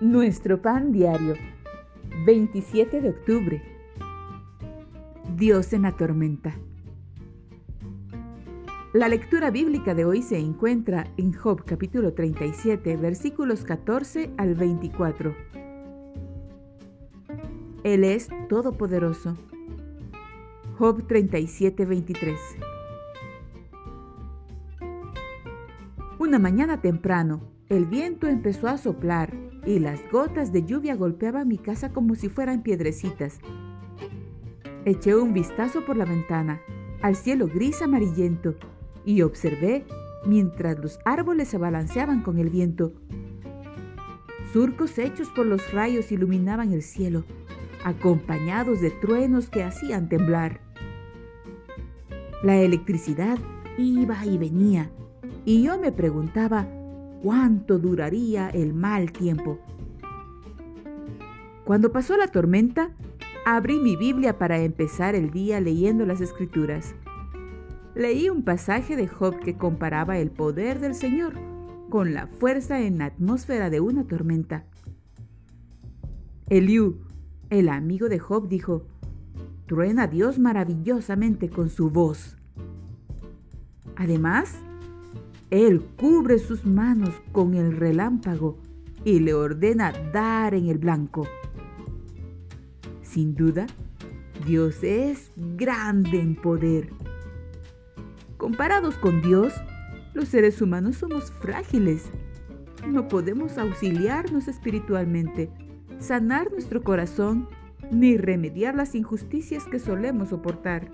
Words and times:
Nuestro 0.00 0.62
pan 0.62 0.92
diario, 0.92 1.34
27 2.24 3.00
de 3.00 3.10
octubre. 3.10 3.60
Dios 5.34 5.72
en 5.72 5.82
la 5.82 5.96
tormenta. 5.96 6.54
La 8.92 9.08
lectura 9.08 9.50
bíblica 9.50 9.96
de 9.96 10.04
hoy 10.04 10.22
se 10.22 10.38
encuentra 10.38 11.08
en 11.16 11.32
Job 11.32 11.64
capítulo 11.64 12.14
37, 12.14 12.96
versículos 12.96 13.64
14 13.64 14.30
al 14.36 14.54
24. 14.54 15.34
Él 17.82 18.04
es 18.04 18.28
todopoderoso. 18.48 19.36
Job 20.78 21.08
37, 21.08 21.84
23. 21.84 22.38
Una 26.20 26.38
mañana 26.38 26.80
temprano, 26.80 27.57
el 27.68 27.84
viento 27.84 28.28
empezó 28.28 28.68
a 28.68 28.78
soplar 28.78 29.34
y 29.66 29.78
las 29.78 30.00
gotas 30.10 30.52
de 30.52 30.64
lluvia 30.64 30.94
golpeaban 30.94 31.48
mi 31.48 31.58
casa 31.58 31.92
como 31.92 32.14
si 32.14 32.28
fueran 32.30 32.62
piedrecitas. 32.62 33.40
Eché 34.86 35.14
un 35.14 35.34
vistazo 35.34 35.84
por 35.84 35.96
la 35.96 36.06
ventana 36.06 36.60
al 37.02 37.14
cielo 37.14 37.46
gris 37.46 37.82
amarillento 37.82 38.54
y 39.04 39.20
observé 39.20 39.84
mientras 40.24 40.78
los 40.78 40.98
árboles 41.04 41.48
se 41.48 41.58
balanceaban 41.58 42.22
con 42.22 42.38
el 42.38 42.48
viento. 42.48 42.92
Surcos 44.52 44.98
hechos 44.98 45.28
por 45.28 45.44
los 45.44 45.72
rayos 45.72 46.10
iluminaban 46.10 46.72
el 46.72 46.82
cielo, 46.82 47.24
acompañados 47.84 48.80
de 48.80 48.90
truenos 48.90 49.50
que 49.50 49.62
hacían 49.62 50.08
temblar. 50.08 50.60
La 52.42 52.56
electricidad 52.56 53.38
iba 53.76 54.24
y 54.24 54.38
venía, 54.38 54.90
y 55.44 55.62
yo 55.62 55.78
me 55.78 55.92
preguntaba 55.92 56.66
cuánto 57.22 57.78
duraría 57.78 58.48
el 58.50 58.74
mal 58.74 59.12
tiempo. 59.12 59.58
Cuando 61.64 61.92
pasó 61.92 62.16
la 62.16 62.28
tormenta, 62.28 62.90
abrí 63.44 63.78
mi 63.78 63.96
Biblia 63.96 64.38
para 64.38 64.58
empezar 64.58 65.14
el 65.14 65.30
día 65.30 65.60
leyendo 65.60 66.06
las 66.06 66.20
escrituras. 66.20 66.94
Leí 67.94 68.28
un 68.28 68.42
pasaje 68.42 68.96
de 68.96 69.08
Job 69.08 69.38
que 69.40 69.56
comparaba 69.56 70.18
el 70.18 70.30
poder 70.30 70.78
del 70.78 70.94
Señor 70.94 71.34
con 71.90 72.14
la 72.14 72.26
fuerza 72.26 72.80
en 72.80 72.98
la 72.98 73.06
atmósfera 73.06 73.70
de 73.70 73.80
una 73.80 74.04
tormenta. 74.04 74.64
Eliú, 76.48 77.00
el 77.50 77.68
amigo 77.68 78.08
de 78.08 78.18
Job, 78.18 78.48
dijo, 78.48 78.86
truena 79.66 80.06
Dios 80.06 80.38
maravillosamente 80.38 81.50
con 81.50 81.70
su 81.70 81.90
voz. 81.90 82.36
Además, 83.96 84.58
él 85.50 85.82
cubre 85.96 86.38
sus 86.38 86.64
manos 86.66 87.14
con 87.32 87.54
el 87.54 87.76
relámpago 87.76 88.58
y 89.04 89.20
le 89.20 89.32
ordena 89.32 89.92
dar 90.12 90.54
en 90.54 90.68
el 90.68 90.78
blanco. 90.78 91.26
Sin 93.02 93.34
duda, 93.34 93.66
Dios 94.46 94.82
es 94.82 95.32
grande 95.36 96.20
en 96.20 96.34
poder. 96.34 96.90
Comparados 98.36 98.96
con 98.96 99.22
Dios, 99.22 99.54
los 100.12 100.28
seres 100.28 100.60
humanos 100.60 100.96
somos 100.96 101.32
frágiles. 101.32 102.10
No 102.86 103.08
podemos 103.08 103.56
auxiliarnos 103.56 104.48
espiritualmente, 104.48 105.50
sanar 105.98 106.50
nuestro 106.52 106.82
corazón, 106.82 107.48
ni 107.90 108.18
remediar 108.18 108.74
las 108.74 108.94
injusticias 108.94 109.64
que 109.64 109.78
solemos 109.78 110.28
soportar. 110.28 110.90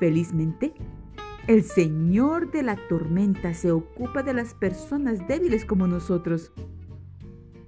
Felizmente, 0.00 0.74
el 1.48 1.64
Señor 1.64 2.50
de 2.50 2.62
la 2.62 2.76
tormenta 2.88 3.54
se 3.54 3.72
ocupa 3.72 4.22
de 4.22 4.34
las 4.34 4.52
personas 4.52 5.26
débiles 5.26 5.64
como 5.64 5.86
nosotros. 5.86 6.52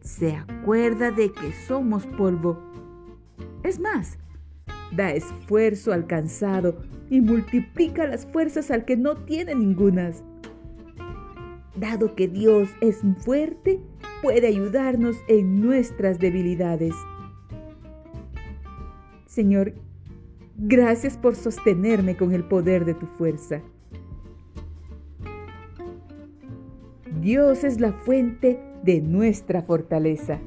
Se 0.02 0.36
acuerda 0.36 1.10
de 1.10 1.32
que 1.32 1.52
somos 1.66 2.06
polvo. 2.06 2.58
Es 3.62 3.80
más, 3.80 4.18
da 4.92 5.12
esfuerzo 5.12 5.94
al 5.94 6.06
cansado 6.06 6.78
y 7.08 7.22
multiplica 7.22 8.06
las 8.06 8.26
fuerzas 8.26 8.70
al 8.70 8.84
que 8.84 8.98
no 8.98 9.16
tiene 9.16 9.54
ningunas. 9.54 10.22
Dado 11.74 12.14
que 12.14 12.28
Dios 12.28 12.68
es 12.82 13.00
fuerte, 13.24 13.80
puede 14.22 14.48
ayudarnos 14.48 15.16
en 15.26 15.62
nuestras 15.62 16.18
debilidades. 16.18 16.94
Señor, 19.24 19.72
Gracias 20.62 21.16
por 21.16 21.36
sostenerme 21.36 22.18
con 22.18 22.34
el 22.34 22.44
poder 22.44 22.84
de 22.84 22.92
tu 22.92 23.06
fuerza. 23.06 23.62
Dios 27.22 27.64
es 27.64 27.80
la 27.80 27.94
fuente 27.94 28.60
de 28.82 29.00
nuestra 29.00 29.62
fortaleza. 29.62 30.38